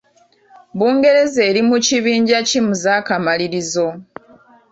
[0.77, 3.85] Bungereza eri mu kibinja ki mu z'akamalirizo?